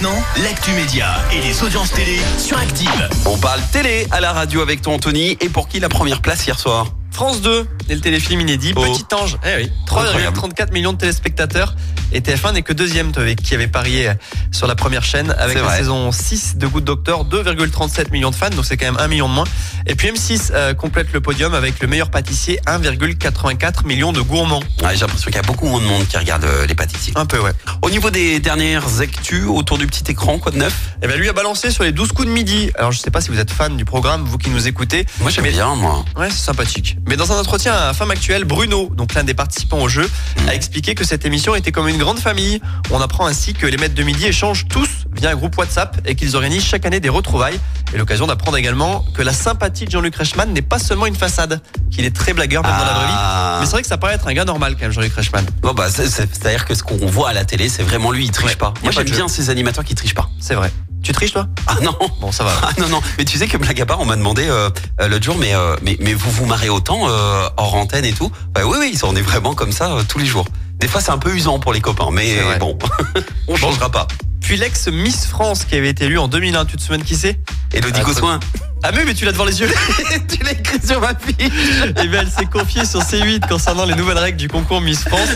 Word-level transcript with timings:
maintenant, 0.00 0.22
l'actu 0.42 0.70
média 0.72 1.06
et 1.32 1.40
les 1.40 1.62
audiences 1.62 1.90
télé 1.92 2.18
sur 2.38 2.56
Active. 2.58 3.08
On 3.26 3.36
parle 3.38 3.60
télé 3.72 4.06
à 4.10 4.20
la 4.20 4.32
radio 4.32 4.60
avec 4.60 4.82
toi 4.82 4.92
Anthony. 4.92 5.36
Et 5.40 5.48
pour 5.48 5.68
qui 5.68 5.80
la 5.80 5.88
première 5.88 6.20
place 6.20 6.46
hier 6.46 6.58
soir? 6.58 6.86
France 7.10 7.40
2 7.40 7.66
et 7.88 7.94
le 7.94 8.00
téléfilm 8.00 8.40
inédit 8.40 8.72
Oh. 8.76 8.82
Petit 8.82 9.04
Ange. 9.14 9.38
Eh 9.44 9.62
oui, 9.62 9.72
Incroyable. 9.84 10.36
3,34 10.38 10.72
millions 10.72 10.92
de 10.92 10.98
téléspectateurs. 10.98 11.74
Et 12.12 12.20
TF1 12.20 12.54
n'est 12.54 12.62
que 12.62 12.72
deuxième 12.72 13.12
qui 13.12 13.54
avait 13.54 13.66
parié 13.66 14.10
sur 14.50 14.66
la 14.66 14.74
première 14.74 15.04
chaîne 15.04 15.34
avec 15.38 15.56
la 15.56 15.62
vrai. 15.62 15.76
saison 15.78 16.10
6 16.10 16.56
de 16.56 16.66
Good 16.66 16.84
Doctor, 16.84 17.26
2,37 17.26 18.10
millions 18.12 18.30
de 18.30 18.34
fans, 18.34 18.48
donc 18.48 18.64
c'est 18.64 18.78
quand 18.78 18.86
même 18.86 18.96
un 18.98 19.08
million 19.08 19.28
de 19.28 19.34
moins. 19.34 19.44
Et 19.86 19.94
puis 19.94 20.08
M6 20.08 20.50
euh, 20.52 20.72
complète 20.72 21.08
le 21.12 21.20
podium 21.20 21.52
avec 21.52 21.80
le 21.80 21.86
meilleur 21.88 22.10
pâtissier, 22.10 22.60
1,84 22.66 23.86
millions 23.86 24.12
de 24.12 24.20
gourmands. 24.22 24.62
Ouais, 24.82 24.94
J'ai 24.94 25.00
l'impression 25.00 25.26
qu'il 25.26 25.36
y 25.36 25.38
a 25.38 25.42
beaucoup 25.42 25.66
moins 25.66 25.80
de 25.80 25.86
monde 25.86 26.06
qui 26.08 26.16
regarde 26.16 26.44
euh, 26.44 26.66
les 26.66 26.74
pâtissiers. 26.74 27.12
Un 27.16 27.26
peu 27.26 27.38
ouais. 27.40 27.52
Au 27.82 27.90
niveau 27.90 28.08
des 28.10 28.40
dernières 28.40 29.00
actus 29.00 29.44
autour 29.46 29.76
du 29.76 29.86
petit 29.86 30.10
écran, 30.10 30.38
quoi 30.38 30.50
de 30.52 30.56
neuf? 30.58 30.74
Et 31.02 31.06
ben 31.08 31.18
lui 31.18 31.28
a 31.28 31.32
balancé 31.34 31.70
sur 31.70 31.84
les 31.84 31.92
12 31.92 32.12
coups 32.12 32.26
de 32.28 32.32
midi. 32.32 32.70
Alors 32.78 32.92
je 32.92 32.98
sais 32.98 33.10
pas 33.10 33.20
si 33.20 33.28
vous 33.30 33.38
êtes 33.38 33.50
fan 33.50 33.76
du 33.76 33.84
programme, 33.84 34.24
vous 34.24 34.38
qui 34.38 34.48
nous 34.50 34.66
écoutez. 34.66 35.04
Moi 35.20 35.30
j'aime 35.30 35.44
bien 35.46 35.74
moi. 35.74 36.04
Ouais, 36.16 36.30
c'est 36.30 36.38
sympathique. 36.44 36.96
Mais 37.06 37.16
dans 37.16 37.32
un 37.32 37.38
entretien 37.38 37.74
à 37.78 37.94
Femme 37.94 38.10
Actuelle, 38.10 38.44
Bruno, 38.44 38.90
donc 38.94 39.14
l'un 39.14 39.24
des 39.24 39.34
participants 39.34 39.78
au 39.78 39.88
jeu, 39.88 40.08
a 40.48 40.54
expliqué 40.54 40.94
que 40.94 41.04
cette 41.04 41.24
émission 41.24 41.54
était 41.54 41.72
comme 41.72 41.88
une 41.88 41.98
grande 41.98 42.18
famille. 42.18 42.60
On 42.90 43.00
apprend 43.00 43.26
ainsi 43.26 43.54
que 43.54 43.66
les 43.66 43.76
maîtres 43.76 43.94
de 43.94 44.02
midi 44.02 44.26
échangent 44.26 44.66
tous 44.68 44.88
via 45.14 45.30
un 45.30 45.34
groupe 45.36 45.56
WhatsApp 45.56 45.98
et 46.04 46.14
qu'ils 46.14 46.36
organisent 46.36 46.64
chaque 46.64 46.84
année 46.86 47.00
des 47.00 47.08
retrouvailles. 47.08 47.58
Et 47.94 47.98
l'occasion 47.98 48.26
d'apprendre 48.26 48.56
également 48.58 49.04
que 49.14 49.22
la 49.22 49.32
sympathie 49.32 49.84
de 49.86 49.90
Jean-Luc 49.90 50.14
Reichmann 50.16 50.52
n'est 50.52 50.62
pas 50.62 50.78
seulement 50.78 51.06
une 51.06 51.16
façade, 51.16 51.60
qu'il 51.90 52.04
est 52.04 52.14
très 52.14 52.32
blagueur 52.34 52.62
même 52.62 52.72
dans 52.72 52.84
la 52.84 52.92
vraie 52.94 53.06
vie. 53.06 53.12
Ah. 53.16 53.56
Mais 53.60 53.66
c'est 53.66 53.72
vrai 53.72 53.82
que 53.82 53.88
ça 53.88 53.96
paraît 53.98 54.14
être 54.14 54.26
un 54.28 54.34
gars 54.34 54.44
normal 54.44 54.74
quand 54.74 54.82
même, 54.82 54.92
Jean-Luc 54.92 55.14
Reichmann. 55.14 55.44
Bon 55.62 55.72
bah 55.72 55.88
c'est- 55.90 56.08
c'est- 56.08 56.28
c'est-à-dire 56.32 56.64
que 56.64 56.74
ce 56.74 56.82
qu'on 56.82 56.96
voit 57.06 57.30
à 57.30 57.32
la 57.32 57.44
télé, 57.44 57.68
c'est 57.68 57.82
vraiment 57.82 58.10
lui, 58.10 58.24
il 58.26 58.30
triche 58.30 58.50
Ouais. 58.50 58.56
pas. 58.56 58.74
Moi 58.82 58.92
j'aime 58.92 59.04
bien 59.08 59.28
ces 59.28 59.50
animateurs 59.50 59.84
qui 59.84 59.94
trichent 59.94 60.14
pas. 60.14 60.28
C'est 60.40 60.54
vrai. 60.54 60.70
Tu 61.02 61.12
triches 61.12 61.32
toi? 61.32 61.46
Ah 61.66 61.76
non 61.82 61.96
Bon, 62.20 62.32
ça 62.32 62.44
va. 62.44 62.52
Ah 62.62 62.70
non 62.78 62.88
non, 62.88 63.00
mais 63.16 63.24
tu 63.24 63.38
sais 63.38 63.46
que 63.46 63.56
blague 63.56 63.80
à 63.80 63.86
part, 63.86 64.00
on 64.00 64.04
m'a 64.04 64.16
demandé 64.16 64.46
euh, 64.48 64.68
euh, 65.00 65.08
l'autre 65.08 65.24
jour, 65.24 65.36
mais, 65.38 65.54
euh, 65.54 65.76
mais 65.82 65.96
mais 66.00 66.12
vous 66.12 66.30
vous 66.30 66.44
marrez 66.46 66.68
autant 66.68 67.08
euh, 67.08 67.48
hors 67.56 67.74
antenne 67.76 68.04
et 68.04 68.12
tout? 68.12 68.30
Bah 68.54 68.62
oui 68.66 68.76
oui, 68.80 68.98
on 69.04 69.14
est 69.16 69.22
vraiment 69.22 69.54
comme 69.54 69.72
ça 69.72 69.92
euh, 69.92 70.02
tous 70.06 70.18
les 70.18 70.26
jours. 70.26 70.46
Des 70.80 70.88
fois 70.88 71.00
c'est 71.00 71.10
un 71.10 71.18
peu 71.18 71.34
usant 71.34 71.58
pour 71.58 71.72
les 71.72 71.80
copains, 71.80 72.08
mais 72.12 72.36
C'est 72.36 72.42
vrai. 72.42 72.58
bon, 72.58 72.76
on 73.48 73.56
changera 73.56 73.90
pas. 73.90 74.06
Puis 74.40 74.56
l'ex 74.56 74.88
Miss 74.88 75.26
France 75.26 75.64
qui 75.64 75.76
avait 75.76 75.90
été 75.90 76.04
élue 76.06 76.18
en 76.18 76.28
2001, 76.28 76.64
tu 76.64 76.76
te 76.76 76.82
souviens 76.82 76.98
de 76.98 77.04
qui 77.04 77.16
c'est? 77.16 77.38
Elodie 77.74 78.00
Ah, 78.22 78.38
Ah 78.84 78.90
mais, 78.94 79.04
mais 79.04 79.14
tu 79.14 79.24
l'as 79.24 79.32
devant 79.32 79.44
les 79.44 79.60
yeux 79.60 79.68
tu 80.28 80.42
l'as 80.42 80.52
écrit 80.52 80.78
sur 80.86 81.00
ma 81.00 81.08
fiche. 81.14 81.36
Eh 82.02 82.06
bien, 82.08 82.20
elle 82.22 82.30
s'est 82.30 82.46
confiée 82.46 82.84
sur 82.86 83.00
C8 83.00 83.46
concernant 83.48 83.84
les 83.84 83.94
nouvelles 83.94 84.18
règles 84.18 84.38
du 84.38 84.48
concours 84.48 84.80
Miss 84.80 85.00
France. 85.00 85.28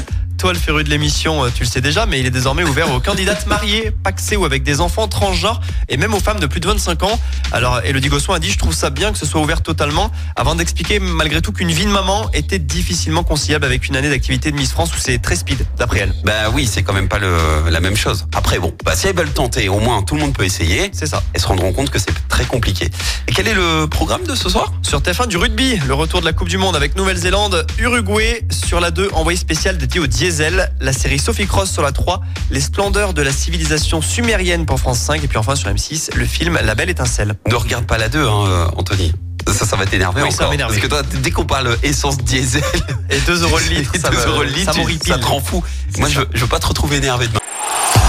Toi, 0.42 0.54
le 0.54 0.58
féru 0.58 0.82
de 0.82 0.90
l'émission, 0.90 1.44
euh, 1.44 1.50
tu 1.54 1.62
le 1.62 1.68
sais 1.68 1.80
déjà, 1.80 2.04
mais 2.04 2.18
il 2.18 2.26
est 2.26 2.30
désormais 2.30 2.64
ouvert 2.64 2.92
aux 2.92 2.98
candidates 2.98 3.46
mariées, 3.46 3.92
paxées 4.02 4.34
ou 4.34 4.44
avec 4.44 4.64
des 4.64 4.80
enfants 4.80 5.06
transgenres 5.06 5.60
et 5.88 5.96
même 5.96 6.14
aux 6.14 6.18
femmes 6.18 6.40
de 6.40 6.48
plus 6.48 6.58
de 6.58 6.66
25 6.66 7.04
ans. 7.04 7.20
Alors, 7.52 7.78
Elodie 7.84 8.08
Gossuin 8.08 8.34
a 8.34 8.38
dit, 8.40 8.50
je 8.50 8.58
trouve 8.58 8.74
ça 8.74 8.90
bien 8.90 9.12
que 9.12 9.18
ce 9.18 9.24
soit 9.24 9.40
ouvert 9.40 9.62
totalement, 9.62 10.10
avant 10.34 10.56
d'expliquer 10.56 10.98
malgré 10.98 11.40
tout 11.42 11.52
qu'une 11.52 11.70
vie 11.70 11.84
de 11.84 11.92
maman 11.92 12.28
était 12.32 12.58
difficilement 12.58 13.22
conciliable 13.22 13.64
avec 13.64 13.86
une 13.86 13.94
année 13.94 14.10
d'activité 14.10 14.50
de 14.50 14.56
Miss 14.56 14.72
France 14.72 14.92
où 14.96 14.98
c'est 14.98 15.18
très 15.18 15.36
speed, 15.36 15.64
d'après 15.78 16.00
elle. 16.00 16.14
Bah 16.24 16.50
oui, 16.52 16.66
c'est 16.66 16.82
quand 16.82 16.92
même 16.92 17.08
pas 17.08 17.20
le, 17.20 17.70
la 17.70 17.78
même 17.78 17.96
chose. 17.96 18.26
Après 18.34 18.58
bon, 18.58 18.74
bah 18.84 18.96
si 18.96 19.06
elles 19.06 19.14
veulent 19.14 19.30
tenter, 19.30 19.68
au 19.68 19.78
moins 19.78 20.02
tout 20.02 20.16
le 20.16 20.22
monde 20.22 20.34
peut 20.34 20.44
essayer. 20.44 20.90
C'est 20.92 21.06
ça. 21.06 21.22
Elles 21.34 21.40
se 21.40 21.46
rendront 21.46 21.72
compte 21.72 21.90
que 21.90 22.00
c'est 22.00 22.14
très 22.28 22.46
compliqué. 22.46 22.90
Et 23.28 23.32
quel 23.32 23.46
est 23.46 23.54
le 23.54 23.86
programme 23.86 24.24
de 24.24 24.34
ce 24.34 24.48
soir? 24.48 24.72
Sur 24.82 25.02
TF1 25.02 25.28
du 25.28 25.36
rugby, 25.36 25.78
le 25.86 25.94
retour 25.94 26.18
de 26.18 26.24
la 26.24 26.32
Coupe 26.32 26.48
du 26.48 26.58
Monde 26.58 26.74
avec 26.74 26.96
Nouvelle-Zélande, 26.96 27.64
Uruguay 27.78 28.44
sur 28.50 28.80
la 28.80 28.90
2, 28.90 29.10
envoyé 29.12 29.38
spécial 29.38 29.78
dédié 29.78 30.00
au 30.00 30.08
la 30.40 30.92
série 30.92 31.18
Sophie 31.18 31.46
Cross 31.46 31.70
sur 31.70 31.82
la 31.82 31.92
3, 31.92 32.20
les 32.50 32.60
splendeurs 32.60 33.12
de 33.12 33.20
la 33.22 33.32
civilisation 33.32 34.00
sumérienne 34.00 34.64
pour 34.66 34.78
France 34.78 34.98
5 35.00 35.22
et 35.22 35.28
puis 35.28 35.36
enfin 35.38 35.54
sur 35.56 35.68
M6, 35.70 36.14
le 36.14 36.24
film 36.24 36.58
La 36.64 36.74
Belle 36.74 36.90
Étincelle. 36.90 37.34
Ne 37.48 37.54
regarde 37.54 37.84
pas 37.86 37.98
la 37.98 38.08
2, 38.08 38.18
hein, 38.26 38.44
euh, 38.46 38.66
Anthony. 38.76 39.12
Ça, 39.48 39.66
ça 39.66 39.76
va 39.76 39.84
t'énerver 39.86 40.22
Oui, 40.22 40.30
ça 40.30 40.36
va 40.38 40.42
encore. 40.44 40.50
m'énerver. 40.52 40.74
Parce 40.80 40.82
que 40.86 40.88
toi, 40.88 41.02
dès 41.20 41.30
qu'on 41.32 41.44
parle 41.44 41.76
essence 41.82 42.16
diesel, 42.18 42.62
Et 43.10 43.18
2 43.26 43.42
euros 43.42 43.58
le 43.58 43.74
litre, 43.76 43.90
et 43.94 43.98
ça, 43.98 44.08
2 44.10 44.16
me- 44.16 44.26
euros 44.28 44.42
le 44.44 44.48
litre, 44.50 44.72
ça 44.72 44.80
tu- 44.80 45.08
ça 45.08 45.18
te 45.18 45.26
rend 45.26 45.40
fou. 45.40 45.62
Moi, 45.98 46.08
je, 46.08 46.20
veux- 46.20 46.28
je 46.32 46.40
veux 46.40 46.46
pas 46.46 46.58
te 46.60 46.66
retrouver 46.66 46.96
énervé 46.96 47.26
demain. 47.26 47.38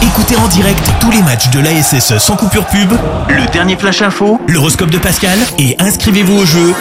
Écoutez 0.01 0.35
en 0.35 0.47
direct 0.47 0.83
tous 1.01 1.11
les 1.11 1.21
matchs 1.23 1.49
de 1.49 1.59
l'ASSE 1.59 2.17
sans 2.19 2.35
coupure 2.35 2.65
pub, 2.67 2.91
le 3.29 3.51
dernier 3.51 3.75
flash 3.77 4.01
info, 4.01 4.39
l'horoscope 4.47 4.89
de 4.91 4.97
Pascal 4.97 5.39
et 5.59 5.75
inscrivez-vous 5.79 6.37
au 6.37 6.45
jeu 6.45 6.73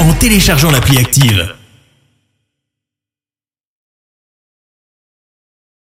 en 0.00 0.12
téléchargeant 0.12 0.70
l'appli 0.70 0.98
Active. 0.98 1.52